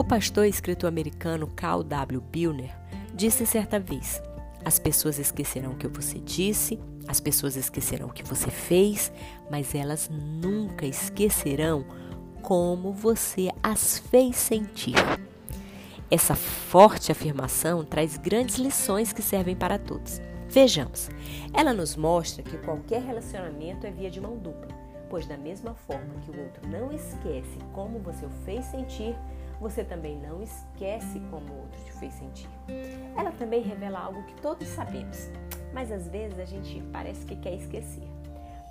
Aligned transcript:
O 0.00 0.04
pastor 0.04 0.46
e 0.46 0.48
escritor 0.48 0.88
americano 0.88 1.46
Carl 1.46 1.82
W. 1.82 2.22
Billner 2.22 2.74
disse 3.14 3.44
certa 3.44 3.78
vez: 3.78 4.22
As 4.64 4.78
pessoas 4.78 5.18
esquecerão 5.18 5.72
o 5.72 5.76
que 5.76 5.86
você 5.86 6.18
disse, 6.18 6.80
as 7.06 7.20
pessoas 7.20 7.54
esquecerão 7.54 8.08
o 8.08 8.12
que 8.12 8.22
você 8.22 8.50
fez, 8.50 9.12
mas 9.50 9.74
elas 9.74 10.08
nunca 10.10 10.86
esquecerão 10.86 11.84
como 12.40 12.94
você 12.94 13.50
as 13.62 13.98
fez 13.98 14.36
sentir. 14.36 14.94
Essa 16.10 16.34
forte 16.34 17.12
afirmação 17.12 17.84
traz 17.84 18.16
grandes 18.16 18.56
lições 18.56 19.12
que 19.12 19.20
servem 19.20 19.54
para 19.54 19.78
todos. 19.78 20.18
Vejamos, 20.48 21.10
ela 21.52 21.74
nos 21.74 21.94
mostra 21.94 22.42
que 22.42 22.56
qualquer 22.56 23.02
relacionamento 23.02 23.86
é 23.86 23.90
via 23.90 24.10
de 24.10 24.18
mão 24.18 24.38
dupla, 24.38 24.74
pois, 25.10 25.26
da 25.26 25.36
mesma 25.36 25.74
forma 25.74 26.14
que 26.24 26.30
o 26.30 26.40
outro 26.40 26.66
não 26.70 26.90
esquece 26.90 27.58
como 27.74 27.98
você 27.98 28.24
o 28.24 28.30
fez 28.46 28.64
sentir, 28.64 29.14
você 29.60 29.84
também 29.84 30.18
não 30.18 30.42
esquece 30.42 31.20
como 31.30 31.52
o 31.52 31.60
outro 31.60 31.84
te 31.84 31.92
fez 31.92 32.14
sentir. 32.14 32.48
Ela 33.16 33.30
também 33.32 33.62
revela 33.62 34.00
algo 34.00 34.22
que 34.24 34.34
todos 34.40 34.66
sabemos, 34.68 35.30
mas 35.72 35.92
às 35.92 36.08
vezes 36.08 36.38
a 36.38 36.46
gente 36.46 36.82
parece 36.90 37.26
que 37.26 37.36
quer 37.36 37.54
esquecer. 37.54 38.08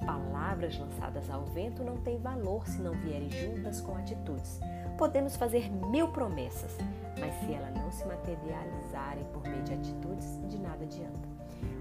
Palavras 0.04 0.78
lançadas 0.80 1.30
ao 1.30 1.46
vento 1.46 1.84
não 1.84 1.98
têm 1.98 2.18
valor 2.18 2.66
se 2.68 2.82
não 2.82 2.94
vierem 2.94 3.30
juntas 3.30 3.80
com 3.80 3.96
atitudes. 3.96 4.60
Podemos 4.98 5.36
fazer 5.36 5.70
mil 5.70 6.08
promessas, 6.08 6.76
mas 7.20 7.34
se 7.42 7.54
elas 7.54 7.74
não 7.76 7.92
se 7.92 8.06
materializarem 8.06 9.26
por 9.26 9.44
meio 9.44 9.62
de 9.64 9.74
atitudes, 9.74 10.40
de 10.48 10.58
nada 10.58 10.84
adianta. 10.84 11.30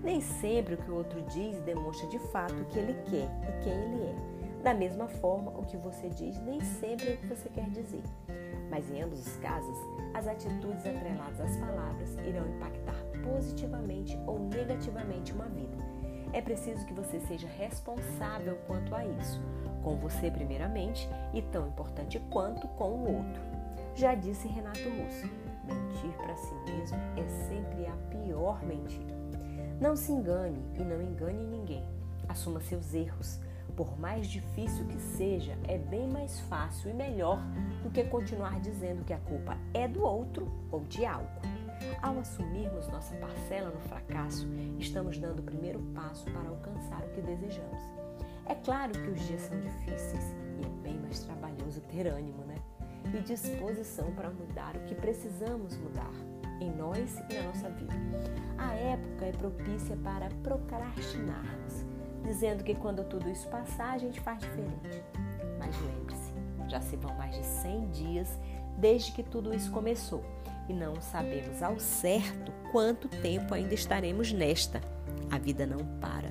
Nem 0.03 0.21
sempre 0.21 0.75
o 0.75 0.77
que 0.77 0.91
o 0.91 0.97
outro 0.97 1.23
diz 1.23 1.59
demonstra 1.61 2.09
de 2.09 2.19
fato 2.19 2.55
o 2.55 2.65
que 2.67 2.79
ele 2.79 2.95
quer 3.05 3.29
e 3.49 3.63
quem 3.63 3.73
ele 3.73 4.03
é. 4.05 4.39
Da 4.63 4.75
mesma 4.75 5.09
forma, 5.09 5.53
o 5.53 5.65
que 5.65 5.77
você 5.77 6.09
diz 6.09 6.41
nem 6.43 6.61
sempre 6.61 7.11
é 7.11 7.15
o 7.15 7.17
que 7.19 7.27
você 7.29 7.49
quer 7.49 7.71
dizer. 7.71 8.03
Mas 8.71 8.91
em 8.91 9.03
ambos 9.03 9.27
os 9.27 9.37
casos, 9.37 9.77
as 10.15 10.27
atitudes 10.27 10.87
atreladas 10.87 11.41
às 11.41 11.57
palavras 11.57 12.15
irão 12.27 12.47
impactar 12.49 12.95
positivamente 13.23 14.19
ou 14.27 14.39
negativamente 14.39 15.33
uma 15.33 15.47
vida. 15.47 15.77
É 16.33 16.43
preciso 16.43 16.85
que 16.85 16.93
você 16.93 17.21
seja 17.21 17.49
responsável 17.49 18.57
quanto 18.67 18.95
a 18.95 19.05
isso, 19.05 19.41
com 19.83 19.97
você 19.97 20.31
primeiramente 20.31 21.09
e 21.33 21.41
tão 21.41 21.69
importante 21.69 22.21
quanto 22.31 22.69
com 22.69 22.91
o 22.91 23.17
outro. 23.17 23.43
Já 23.95 24.15
disse 24.15 24.47
Renato 24.47 24.81
Russo: 24.81 25.27
mentir 25.65 26.13
para 26.17 26.37
si 26.37 26.55
mesmo 26.67 26.99
é 27.17 27.29
sempre 27.49 27.87
a 27.87 27.97
pior 28.11 28.63
mentira. 28.65 29.17
Não 29.81 29.97
se 29.97 30.13
engane 30.13 30.63
e 30.75 30.85
não 30.85 31.01
engane 31.01 31.45
ninguém. 31.47 31.85
Assuma 32.29 32.61
seus 32.61 32.93
erros. 32.95 33.41
Por 33.79 33.97
mais 33.97 34.27
difícil 34.27 34.85
que 34.87 34.99
seja, 34.99 35.57
é 35.69 35.79
bem 35.79 36.09
mais 36.09 36.41
fácil 36.41 36.91
e 36.91 36.93
melhor 36.93 37.41
do 37.81 37.91
que 37.91 38.03
continuar 38.03 38.59
dizendo 38.59 39.05
que 39.05 39.13
a 39.13 39.19
culpa 39.19 39.57
é 39.73 39.87
do 39.87 40.03
outro 40.03 40.51
ou 40.73 40.81
de 40.81 41.07
algo. 41.07 41.31
Ao 42.03 42.19
assumirmos 42.19 42.89
nossa 42.89 43.15
parcela 43.15 43.71
no 43.71 43.79
fracasso, 43.83 44.49
estamos 44.81 45.17
dando 45.19 45.39
o 45.39 45.43
primeiro 45.45 45.79
passo 45.95 46.25
para 46.25 46.49
alcançar 46.49 47.05
o 47.05 47.09
que 47.11 47.21
desejamos. 47.21 47.81
É 48.47 48.57
claro 48.57 48.91
que 48.91 49.11
os 49.11 49.21
dias 49.29 49.43
são 49.43 49.61
difíceis 49.61 50.25
e 50.61 50.67
é 50.67 50.69
bem 50.83 50.99
mais 50.99 51.21
trabalhoso 51.21 51.81
ter 51.83 52.09
ânimo, 52.09 52.45
né? 52.47 52.57
E 53.15 53.23
disposição 53.23 54.13
para 54.17 54.29
mudar 54.29 54.75
o 54.75 54.81
que 54.87 54.95
precisamos 54.97 55.77
mudar 55.77 56.11
em 56.61 56.75
nós 56.75 57.17
e 57.31 57.35
na 57.35 57.43
nossa 57.45 57.71
vida. 57.71 57.95
A 58.59 58.75
época 58.75 59.25
é 59.25 59.31
propícia 59.31 59.97
para 59.99 60.29
procrastinarmos, 60.43 61.85
dizendo 62.29 62.63
que 62.63 62.75
quando 62.75 63.05
tudo 63.05 63.29
isso 63.29 63.49
passar, 63.49 63.95
a 63.95 63.99
gente 63.99 64.21
faz 64.21 64.39
diferente. 64.39 65.03
Mas 65.59 65.75
lembre-se, 65.81 66.35
já 66.69 66.81
se 66.81 66.97
vão 66.97 67.15
mais 67.17 67.35
de 67.35 67.45
100 67.45 67.91
dias 67.91 68.39
desde 68.77 69.13
que 69.13 69.23
tudo 69.23 69.55
isso 69.55 69.71
começou 69.73 70.23
e 70.69 70.73
não 70.73 71.01
sabemos 71.01 71.63
ao 71.63 71.81
certo 71.81 72.53
quanto 72.71 73.09
tempo 73.09 73.55
ainda 73.55 73.75
estaremos 73.75 74.33
nesta. 74.33 74.81
A 75.31 75.39
vida 75.39 75.67
não 75.67 75.79
para. 75.99 76.31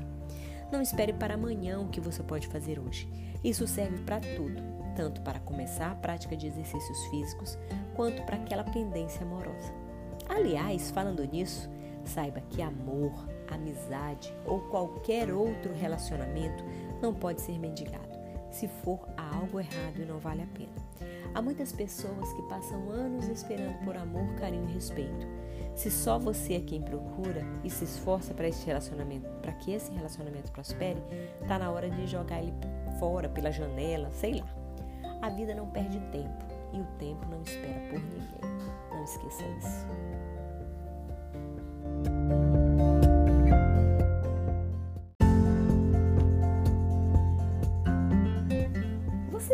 Não 0.71 0.81
espere 0.81 1.13
para 1.13 1.33
amanhã 1.33 1.79
o 1.79 1.89
que 1.89 1.99
você 1.99 2.21
pode 2.21 2.47
fazer 2.47 2.79
hoje. 2.79 3.09
Isso 3.43 3.67
serve 3.67 3.97
para 4.03 4.19
tudo, 4.19 4.61
tanto 4.95 5.21
para 5.21 5.39
começar 5.39 5.91
a 5.91 5.95
prática 5.95 6.35
de 6.35 6.47
exercícios 6.47 7.05
físicos 7.05 7.57
quanto 7.95 8.21
para 8.23 8.37
aquela 8.37 8.63
pendência 8.63 9.23
amorosa. 9.23 9.73
Aliás, 10.29 10.91
falando 10.91 11.23
nisso, 11.23 11.69
saiba 12.03 12.41
que 12.49 12.61
amor, 12.61 13.13
amizade 13.49 14.33
ou 14.45 14.61
qualquer 14.61 15.31
outro 15.31 15.73
relacionamento 15.73 16.63
não 17.01 17.13
pode 17.13 17.41
ser 17.41 17.59
mendigado. 17.59 18.17
Se 18.51 18.67
for 18.67 19.07
há 19.17 19.35
algo 19.35 19.59
errado 19.59 19.99
e 20.01 20.05
não 20.05 20.19
vale 20.19 20.41
a 20.41 20.47
pena. 20.47 20.87
Há 21.33 21.41
muitas 21.41 21.71
pessoas 21.71 22.33
que 22.33 22.41
passam 22.43 22.89
anos 22.89 23.27
esperando 23.27 23.77
por 23.83 23.95
amor, 23.95 24.33
carinho 24.35 24.69
e 24.69 24.73
respeito. 24.73 25.27
Se 25.75 25.91
só 25.91 26.17
você 26.17 26.55
é 26.55 26.59
quem 26.59 26.81
procura 26.81 27.45
e 27.63 27.69
se 27.69 27.83
esforça 27.83 28.33
para 28.33 28.47
esse 28.47 28.65
relacionamento, 28.65 29.29
para 29.41 29.53
que 29.53 29.71
esse 29.71 29.91
relacionamento 29.91 30.51
prospere, 30.51 31.01
está 31.41 31.59
na 31.59 31.69
hora 31.69 31.89
de 31.89 32.07
jogar 32.07 32.41
ele 32.41 32.53
fora 32.99 33.29
pela 33.29 33.51
janela, 33.51 34.09
sei 34.11 34.39
lá. 34.39 34.47
A 35.21 35.29
vida 35.29 35.53
não 35.53 35.67
perde 35.67 35.99
tempo 36.11 36.45
e 36.73 36.81
o 36.81 36.85
tempo 36.97 37.27
não 37.29 37.41
espera 37.41 37.79
por 37.89 37.99
ninguém. 37.99 38.67
Não 38.91 39.03
esqueça 39.03 39.43
isso. 39.59 39.85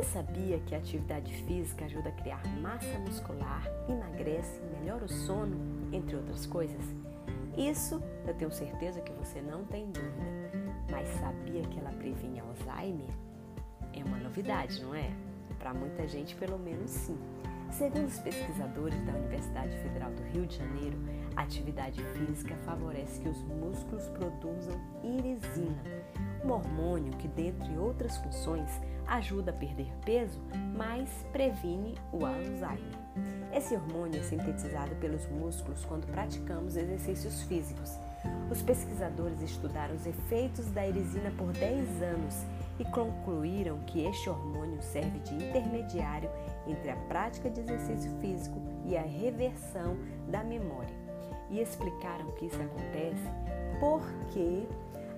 Você 0.04 0.10
sabia 0.10 0.60
que 0.60 0.76
a 0.76 0.80
atividade 0.80 1.34
física 1.46 1.86
ajuda 1.86 2.10
a 2.10 2.12
criar 2.12 2.46
massa 2.60 3.00
muscular, 3.00 3.64
emagrece, 3.88 4.60
melhora 4.78 5.06
o 5.06 5.08
sono, 5.08 5.56
entre 5.94 6.18
outras 6.18 6.46
coisas? 6.46 6.82
Isso 7.58 8.04
eu 8.28 8.34
tenho 8.34 8.52
certeza 8.52 9.00
que 9.00 9.14
você 9.14 9.42
não 9.42 9.64
tem 9.64 9.86
dúvida. 9.86 10.52
Mas 10.92 11.08
sabia 11.22 11.62
que 11.62 11.80
ela 11.80 11.94
previne 11.94 12.42
Alzheimer? 12.42 13.08
É 13.94 14.04
uma 14.04 14.18
novidade, 14.18 14.84
não 14.84 14.94
é? 14.94 15.10
Para 15.58 15.74
muita 15.74 16.06
gente, 16.06 16.36
pelo 16.36 16.60
menos 16.60 16.92
sim. 16.92 17.18
Segundo 17.72 18.08
os 18.08 18.20
pesquisadores 18.20 19.02
da 19.06 19.14
Universidade 19.14 19.74
Federal 19.78 20.12
do 20.12 20.24
Rio 20.24 20.46
de 20.46 20.58
Janeiro, 20.58 20.98
a 21.38 21.44
atividade 21.44 22.04
física 22.04 22.58
favorece 22.66 23.22
que 23.22 23.30
os 23.30 23.42
músculos 23.44 24.10
produzam 24.10 24.78
irisina, 25.02 25.82
um 26.44 26.52
hormônio 26.52 27.14
que, 27.14 27.28
dentre 27.28 27.78
outras 27.78 28.18
funções, 28.18 28.70
ajuda 29.08 29.52
a 29.52 29.54
perder 29.54 29.92
peso, 30.06 30.42
mas 30.76 31.10
previne 31.32 31.96
o 32.12 32.26
Alzheimer. 32.26 33.04
Esse 33.54 33.76
hormônio 33.76 34.20
é 34.20 34.24
sintetizado 34.24 34.96
pelos 34.96 35.28
músculos 35.28 35.86
quando 35.86 36.08
praticamos 36.08 36.76
exercícios 36.76 37.44
físicos. 37.44 37.92
Os 38.50 38.62
pesquisadores 38.62 39.42
estudaram 39.42 39.96
os 39.96 40.06
efeitos 40.06 40.66
da 40.72 40.88
irisina 40.88 41.32
por 41.38 41.52
10 41.52 42.02
anos 42.02 42.46
e 42.80 42.86
concluíram 42.86 43.78
que 43.86 44.06
este 44.06 44.30
hormônio 44.30 44.82
serve 44.82 45.20
de 45.20 45.36
intermediário 45.36 46.30
entre 46.66 46.90
a 46.90 46.96
prática 46.96 47.50
de 47.50 47.62
exercício 47.62 48.12
físico 48.20 48.60
e 48.86 48.98
a 48.98 49.02
reversão 49.02 49.98
da 50.28 50.44
memória. 50.44 50.96
E 51.50 51.60
explicaram 51.60 52.32
que 52.32 52.48
isso 52.48 52.60
acontece 52.60 53.30
porque 53.80 54.68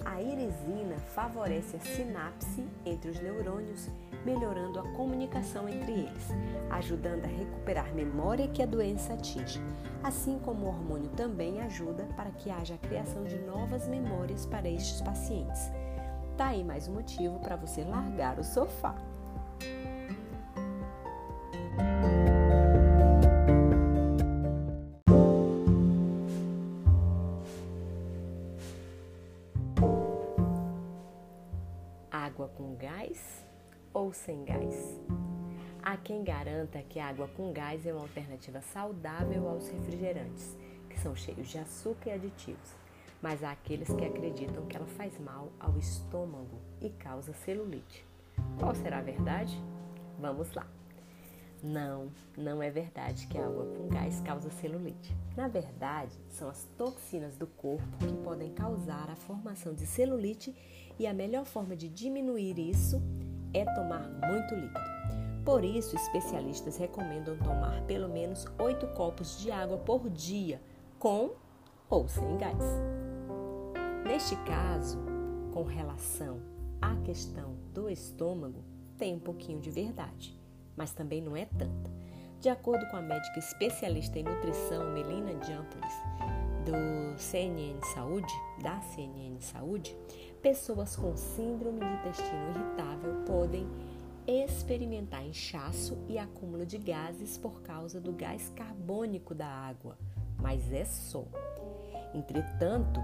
a 0.05 0.21
irisina 0.21 0.97
favorece 1.16 1.77
a 1.77 1.79
sinapse 1.79 2.63
entre 2.85 3.09
os 3.09 3.19
neurônios, 3.19 3.89
melhorando 4.23 4.79
a 4.79 4.93
comunicação 4.93 5.67
entre 5.67 5.91
eles, 5.91 6.29
ajudando 6.69 7.25
a 7.25 7.27
recuperar 7.27 7.93
memória 7.93 8.47
que 8.47 8.61
a 8.61 8.67
doença 8.67 9.13
atinge, 9.13 9.59
assim 10.03 10.38
como 10.39 10.66
o 10.66 10.69
hormônio 10.69 11.09
também 11.09 11.59
ajuda 11.61 12.07
para 12.16 12.29
que 12.29 12.51
haja 12.51 12.75
a 12.75 12.88
criação 12.88 13.23
de 13.23 13.38
novas 13.39 13.88
memórias 13.88 14.45
para 14.45 14.69
estes 14.69 15.01
pacientes. 15.01 15.71
Tá 16.37 16.47
aí 16.47 16.63
mais 16.63 16.87
um 16.87 16.93
motivo 16.93 17.39
para 17.39 17.55
você 17.55 17.83
largar 17.83 18.37
o 18.37 18.43
sofá. 18.43 18.95
Ou 34.05 34.13
sem 34.13 34.43
gás? 34.43 35.02
Há 35.84 35.97
quem 35.97 36.23
garanta 36.23 36.81
que 36.81 36.99
a 36.99 37.07
água 37.07 37.28
com 37.35 37.52
gás 37.52 37.85
é 37.85 37.91
uma 37.93 38.02
alternativa 38.02 38.61
saudável 38.61 39.47
aos 39.47 39.69
refrigerantes, 39.69 40.57
que 40.90 40.99
são 40.99 41.16
cheios 41.16 41.49
de 41.49 41.57
açúcar 41.57 42.09
e 42.09 42.13
aditivos 42.13 42.85
mas 43.25 43.43
há 43.43 43.53
aqueles 43.53 43.87
que 43.87 44.05
acreditam 44.05 44.67
que 44.67 44.78
ela 44.78 44.85
faz 44.85 45.17
mal 45.19 45.52
ao 45.59 45.75
estômago 45.79 46.61
e 46.79 46.91
causa 46.91 47.34
celulite. 47.34 48.05
Qual 48.59 48.75
será 48.75 48.99
a 48.99 49.02
verdade? 49.02 49.59
Vamos 50.19 50.53
lá. 50.53 50.67
Não, 51.63 52.11
não 52.37 52.61
é 52.61 52.69
verdade 52.69 53.25
que 53.25 53.40
a 53.40 53.47
água 53.47 53.66
com 53.66 53.87
gás 53.87 54.22
causa 54.22 54.52
celulite. 54.52 55.11
Na 55.35 55.47
verdade, 55.47 56.16
são 56.29 56.47
as 56.47 56.66
toxinas 56.78 57.35
do 57.35 57.47
corpo 57.47 57.97
que 57.97 58.13
podem 58.23 58.53
causar 58.53 59.09
a 59.09 59.16
formação 59.16 59.73
de 59.73 59.87
celulite 59.87 60.55
e 60.99 61.07
a 61.07 61.13
melhor 61.13 61.46
forma 61.46 61.75
de 61.75 61.90
diminuir 61.90 62.59
isso 62.59 63.02
é 63.55 63.63
tomar 63.73 64.09
muito 64.28 64.53
líquido. 64.53 64.96
Por 65.46 65.63
isso, 65.63 65.96
especialistas 65.96 66.75
recomendam 66.78 67.37
tomar 67.37 67.81
pelo 67.84 68.09
menos 68.09 68.46
8 68.59 68.87
copos 68.87 69.40
de 69.40 69.52
água 69.52 69.78
por 69.78 70.09
dia, 70.09 70.61
com 70.99 71.31
ou 71.90 72.07
sem 72.07 72.37
gás. 72.37 72.63
Neste 74.05 74.35
caso, 74.37 74.99
com 75.53 75.63
relação 75.63 76.41
à 76.81 76.96
questão 76.97 77.55
do 77.73 77.90
estômago, 77.90 78.63
tem 78.97 79.16
um 79.16 79.19
pouquinho 79.19 79.61
de 79.61 79.69
verdade, 79.69 80.37
mas 80.75 80.91
também 80.91 81.22
não 81.22 81.37
é 81.37 81.46
tanta. 81.46 81.93
De 82.41 82.49
acordo 82.49 82.85
com 82.90 82.97
a 82.97 83.02
médica 83.02 83.40
especialista 83.40 84.19
em 84.19 84.23
nutrição 84.23 84.91
Melina 84.91 85.34
Diampolis, 85.35 85.93
do 86.66 87.17
CNN 87.17 87.79
Saúde, 87.93 88.34
da 88.61 88.81
CNN 88.81 89.40
Saúde, 89.40 89.96
pessoas 90.45 90.95
com 90.95 91.17
síndrome 91.17 91.79
de 91.79 91.85
intestino 91.87 92.51
irritável 92.51 93.15
podem 93.25 93.67
experimentar 94.27 95.25
inchaço 95.25 95.97
e 96.07 96.19
acúmulo 96.19 96.67
de 96.67 96.77
gases 96.77 97.35
por 97.35 97.63
causa 97.63 97.99
do 97.99 98.11
gás 98.11 98.53
carbônico 98.55 99.33
da 99.33 99.47
água, 99.47 99.97
mas 100.39 100.71
é 100.71 100.85
só. 100.85 101.25
Entretanto, 102.13 102.99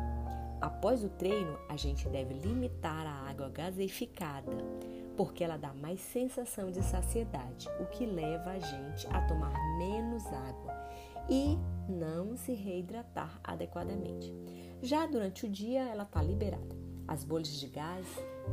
após 0.62 1.04
o 1.04 1.10
treino, 1.10 1.58
a 1.68 1.76
gente 1.76 2.08
deve 2.10 2.36
limitar 2.36 3.08
a 3.08 3.28
água 3.28 3.50
gaseificada, 3.50 4.58
porque 5.18 5.44
ela 5.44 5.58
dá 5.58 5.74
mais 5.74 6.00
sensação 6.00 6.70
de 6.70 6.84
saciedade, 6.84 7.68
o 7.80 7.88
que 7.88 8.06
leva 8.06 8.52
a 8.52 8.60
gente 8.60 9.08
a 9.08 9.20
tomar 9.22 9.52
menos 9.80 10.24
água 10.28 10.80
e 11.28 11.58
não 11.90 12.38
se 12.38 12.54
reidratar 12.54 13.40
adequadamente. 13.44 14.32
Já 14.84 15.08
durante 15.08 15.48
o 15.48 15.50
dia, 15.50 15.82
ela 15.82 16.04
está 16.04 16.22
liberada. 16.22 16.81
As 17.12 17.26
bolhas 17.26 17.60
de 17.60 17.68
gás 17.68 18.08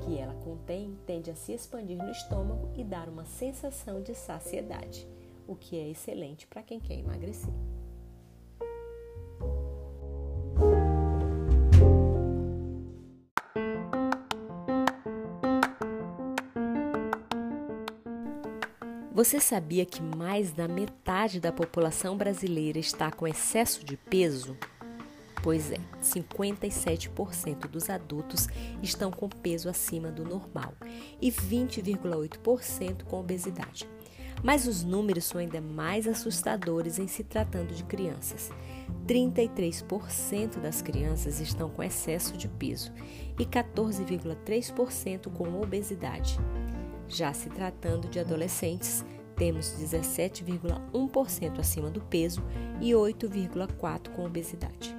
que 0.05 0.19
ela 0.19 0.35
contém 0.43 0.99
tendem 1.07 1.33
a 1.33 1.37
se 1.37 1.53
expandir 1.53 1.97
no 1.97 2.11
estômago 2.11 2.69
e 2.77 2.83
dar 2.83 3.09
uma 3.09 3.25
sensação 3.25 4.03
de 4.03 4.17
saciedade, 4.17 5.07
o 5.47 5.55
que 5.55 5.79
é 5.79 5.89
excelente 5.89 6.45
para 6.45 6.65
quem 6.65 6.81
quer 6.81 6.99
emagrecer. 6.99 7.55
Você 19.13 19.39
sabia 19.39 19.87
que 19.87 20.03
mais 20.03 20.53
da 20.53 20.67
metade 20.67 21.39
da 21.39 21.53
população 21.53 22.17
brasileira 22.17 22.81
está 22.81 23.13
com 23.13 23.25
excesso 23.25 23.85
de 23.85 23.97
peso? 23.97 24.57
Pois 25.43 25.71
é, 25.71 25.79
57% 26.03 27.69
dos 27.69 27.89
adultos 27.89 28.49
estão 28.83 29.11
com 29.11 29.29
peso 29.29 29.69
acima 29.69 30.11
do 30.11 30.25
normal 30.25 30.75
e 31.21 31.31
20,8% 31.31 33.05
com 33.05 33.21
obesidade. 33.21 33.89
Mas 34.43 34.67
os 34.67 34.85
números 34.85 35.25
são 35.25 35.41
ainda 35.41 35.61
mais 35.61 36.07
assustadores 36.07 36.99
em 36.99 37.07
se 37.09 37.25
tratando 37.25 37.75
de 37.75 37.85
crianças. 37.85 38.51
33% 39.07 40.61
das 40.61 40.83
crianças 40.83 41.41
estão 41.41 41.69
com 41.71 41.83
excesso 41.83 42.37
de 42.37 42.47
peso 42.49 42.93
e 43.39 43.45
14,3% 43.45 45.33
com 45.33 45.61
obesidade. 45.61 46.39
Já 47.09 47.33
se 47.33 47.49
tratando 47.49 48.09
de 48.09 48.21
adolescentes, 48.21 49.05
temos 49.35 49.75
17,1% 49.79 51.59
acima 51.59 51.91
do 51.91 52.01
peso 52.03 52.43
e 52.81 52.91
8,4% 52.91 54.11
com 54.11 54.25
obesidade. 54.27 54.98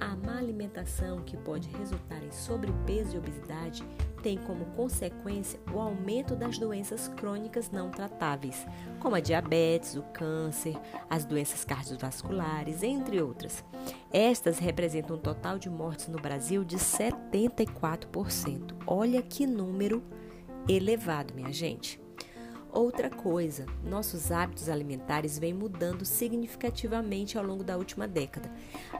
A 0.00 0.14
má 0.14 0.38
alimentação, 0.38 1.22
que 1.22 1.36
pode 1.36 1.68
resultar 1.70 2.22
em 2.22 2.30
sobrepeso 2.30 3.16
e 3.16 3.18
obesidade, 3.18 3.84
tem 4.22 4.38
como 4.38 4.64
consequência 4.76 5.58
o 5.72 5.80
aumento 5.80 6.36
das 6.36 6.56
doenças 6.56 7.08
crônicas 7.08 7.70
não 7.70 7.90
tratáveis, 7.90 8.64
como 9.00 9.16
a 9.16 9.20
diabetes, 9.20 9.96
o 9.96 10.02
câncer, 10.02 10.76
as 11.10 11.24
doenças 11.24 11.64
cardiovasculares, 11.64 12.84
entre 12.84 13.20
outras. 13.20 13.64
Estas 14.12 14.58
representam 14.58 15.16
um 15.16 15.20
total 15.20 15.58
de 15.58 15.68
mortes 15.68 16.06
no 16.08 16.20
Brasil 16.20 16.64
de 16.64 16.76
74%. 16.76 18.74
Olha 18.86 19.20
que 19.20 19.46
número 19.46 20.02
elevado, 20.68 21.34
minha 21.34 21.52
gente. 21.52 22.00
Outra 22.78 23.10
coisa, 23.10 23.66
nossos 23.82 24.30
hábitos 24.30 24.68
alimentares 24.68 25.36
vêm 25.36 25.52
mudando 25.52 26.04
significativamente 26.04 27.36
ao 27.36 27.44
longo 27.44 27.64
da 27.64 27.76
última 27.76 28.06
década, 28.06 28.48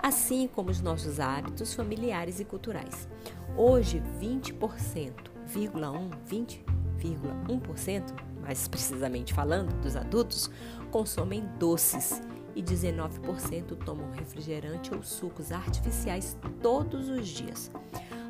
assim 0.02 0.48
como 0.48 0.69
os 0.69 0.80
nossos 0.80 1.20
hábitos 1.20 1.75
familiares 1.75 2.40
e 2.40 2.44
culturais. 2.44 3.08
Hoje, 3.56 4.02
20,1%, 4.20 5.12
20,1%, 5.54 8.02
mais 8.42 8.66
precisamente 8.66 9.32
falando, 9.32 9.80
dos 9.80 9.94
adultos 9.94 10.50
consomem 10.90 11.44
doces 11.56 12.20
e 12.56 12.62
19% 12.64 13.76
tomam 13.84 14.10
refrigerante 14.10 14.92
ou 14.92 15.04
sucos 15.04 15.52
artificiais 15.52 16.36
todos 16.60 17.08
os 17.08 17.28
dias. 17.28 17.70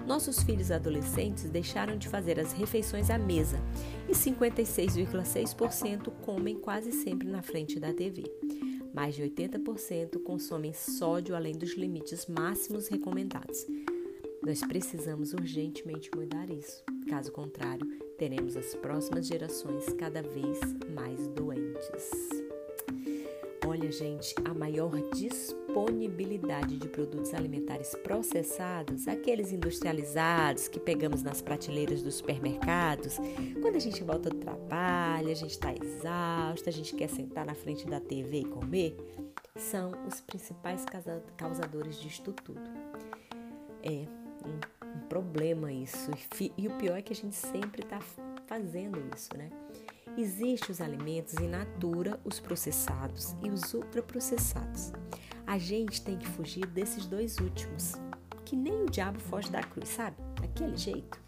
Nossos 0.09 0.43
filhos 0.43 0.71
adolescentes 0.71 1.51
deixaram 1.51 1.99
de 1.99 2.09
fazer 2.09 2.41
as 2.41 2.55
refeições 2.55 3.11
à 3.11 3.19
mesa 3.19 3.61
e 4.09 4.13
56,6% 4.13 6.11
comem 6.23 6.59
quase 6.59 6.91
sempre 6.93 7.29
na 7.29 7.43
frente 7.43 7.79
da 7.79 7.93
TV. 7.93 8.25
Mais 8.95 9.15
de 9.15 9.23
80% 9.23 10.23
consomem 10.23 10.73
sódio 10.73 11.37
além 11.37 11.53
dos 11.53 11.75
limites 11.75 12.25
máximos 12.25 12.89
recomendados. 12.89 13.67
Nós 14.43 14.63
precisamos 14.63 15.35
urgentemente 15.35 16.11
mudar 16.17 16.49
isso. 16.49 16.83
Caso 17.07 17.31
contrário, 17.31 17.87
teremos 18.17 18.57
as 18.57 18.75
próximas 18.77 19.27
gerações 19.27 19.93
cada 19.99 20.23
vez 20.23 20.59
mais 20.95 21.29
doentes. 21.29 22.11
Olha, 23.67 23.93
gente, 23.93 24.35
a 24.47 24.55
maior 24.55 24.95
disponibilidade 25.79 26.77
de 26.77 26.89
produtos 26.89 27.33
alimentares 27.33 27.95
processados, 28.03 29.07
aqueles 29.07 29.53
industrializados 29.53 30.67
que 30.67 30.81
pegamos 30.81 31.23
nas 31.23 31.41
prateleiras 31.41 32.03
dos 32.03 32.17
supermercados, 32.17 33.17
quando 33.61 33.77
a 33.77 33.79
gente 33.79 34.03
volta 34.03 34.29
do 34.29 34.37
trabalho, 34.37 35.31
a 35.31 35.35
gente 35.35 35.53
está 35.53 35.73
exausta, 35.73 36.69
a 36.69 36.73
gente 36.73 36.95
quer 36.97 37.09
sentar 37.09 37.47
na 37.47 37.55
frente 37.55 37.87
da 37.87 38.01
TV 38.01 38.41
e 38.41 38.45
comer, 38.45 38.97
são 39.55 39.93
os 40.07 40.21
principais 40.21 40.85
causadores 41.37 42.01
disto 42.01 42.33
tudo. 42.33 42.61
É 43.83 44.07
um, 44.45 44.97
um 44.97 45.09
problema 45.09 45.73
isso. 45.73 46.11
E 46.57 46.67
o 46.67 46.73
pior 46.73 46.99
é 46.99 47.03
que 47.03 47.13
a 47.13 47.17
gente 47.17 47.37
sempre 47.37 47.83
está 47.83 48.01
fazendo 48.47 48.99
isso, 49.15 49.37
né? 49.37 49.51
Existem 50.17 50.73
os 50.73 50.81
alimentos 50.81 51.35
in 51.35 51.49
natura, 51.49 52.19
os 52.25 52.41
processados 52.41 53.37
e 53.43 53.50
os 53.50 53.73
ultraprocessados. 53.73 54.93
A 55.49 55.57
gente 55.57 56.02
tem 56.02 56.19
que 56.19 56.28
fugir 56.28 56.67
desses 56.67 57.07
dois 57.07 57.38
últimos, 57.38 57.95
que 58.45 58.55
nem 58.55 58.83
o 58.83 58.90
diabo 58.90 59.19
foge 59.19 59.50
da 59.50 59.62
cruz, 59.62 59.88
sabe? 59.88 60.14
Daquele 60.38 60.76
jeito. 60.76 61.19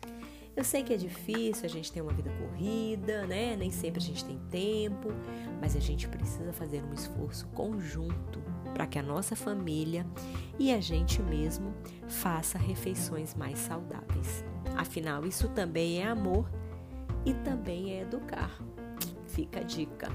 Eu 0.55 0.62
sei 0.62 0.83
que 0.83 0.93
é 0.93 0.97
difícil, 0.99 1.65
a 1.65 1.69
gente 1.71 1.91
tem 1.91 2.03
uma 2.03 2.12
vida 2.12 2.31
corrida, 2.33 3.27
né? 3.27 3.57
Nem 3.57 3.71
sempre 3.71 3.99
a 3.99 4.03
gente 4.03 4.23
tem 4.23 4.39
tempo, 4.50 5.09
mas 5.59 5.75
a 5.75 5.81
gente 5.81 6.07
precisa 6.07 6.53
fazer 6.53 6.85
um 6.85 6.93
esforço 6.93 7.47
conjunto 7.55 8.43
para 8.75 8.87
que 8.87 8.99
a 8.99 9.03
nossa 9.03 9.35
família 9.35 10.07
e 10.59 10.71
a 10.71 10.83
gente 10.83 11.23
mesmo 11.23 11.75
faça 12.07 12.59
refeições 12.59 13.35
mais 13.35 13.59
saudáveis. 13.59 14.45
Afinal, 14.77 15.25
isso 15.25 15.49
também 15.49 16.03
é 16.03 16.07
amor 16.07 16.47
e 17.25 17.33
também 17.33 17.95
é 17.95 18.03
educar. 18.03 18.50
Fica 19.25 19.61
a 19.61 19.62
dica. 19.62 20.12